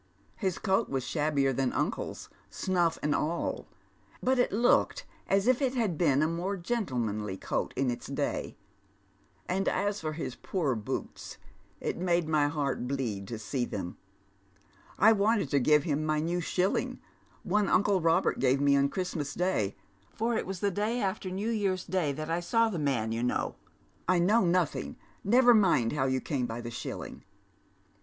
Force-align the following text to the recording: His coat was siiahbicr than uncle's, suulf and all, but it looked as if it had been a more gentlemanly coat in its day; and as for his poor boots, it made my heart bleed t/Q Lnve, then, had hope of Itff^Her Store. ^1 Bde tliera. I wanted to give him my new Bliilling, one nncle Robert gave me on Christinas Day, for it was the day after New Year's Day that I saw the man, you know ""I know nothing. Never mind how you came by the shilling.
His 0.37 0.57
coat 0.57 0.89
was 0.89 1.05
siiahbicr 1.05 1.55
than 1.55 1.71
uncle's, 1.73 2.27
suulf 2.49 2.97
and 3.03 3.13
all, 3.13 3.67
but 4.23 4.39
it 4.39 4.51
looked 4.51 5.05
as 5.27 5.45
if 5.45 5.61
it 5.61 5.75
had 5.75 5.95
been 5.95 6.23
a 6.23 6.27
more 6.27 6.57
gentlemanly 6.57 7.37
coat 7.37 7.71
in 7.77 7.91
its 7.91 8.07
day; 8.07 8.57
and 9.47 9.67
as 9.67 10.01
for 10.01 10.13
his 10.13 10.33
poor 10.33 10.73
boots, 10.73 11.37
it 11.79 11.97
made 11.99 12.27
my 12.27 12.47
heart 12.47 12.87
bleed 12.87 13.27
t/Q 13.27 13.37
Lnve, 13.37 13.69
then, 13.69 13.79
had 13.79 13.83
hope 13.85 13.95
of 13.95 14.01
Itff^Her 14.01 14.17
Store. 14.17 14.65
^1 14.65 14.65
Bde 14.65 14.65
tliera. 14.65 14.95
I 14.97 15.11
wanted 15.13 15.49
to 15.51 15.59
give 15.59 15.83
him 15.83 16.03
my 16.03 16.19
new 16.19 16.39
Bliilling, 16.39 16.97
one 17.43 17.67
nncle 17.67 18.03
Robert 18.03 18.39
gave 18.39 18.59
me 18.59 18.75
on 18.75 18.89
Christinas 18.89 19.35
Day, 19.35 19.75
for 20.15 20.35
it 20.35 20.47
was 20.47 20.61
the 20.61 20.71
day 20.71 20.99
after 20.99 21.29
New 21.29 21.51
Year's 21.51 21.85
Day 21.85 22.11
that 22.11 22.31
I 22.31 22.39
saw 22.39 22.69
the 22.69 22.79
man, 22.79 23.11
you 23.11 23.21
know 23.21 23.53
""I 24.09 24.17
know 24.17 24.45
nothing. 24.45 24.95
Never 25.23 25.53
mind 25.53 25.93
how 25.93 26.05
you 26.07 26.19
came 26.19 26.47
by 26.47 26.59
the 26.59 26.71
shilling. 26.71 27.23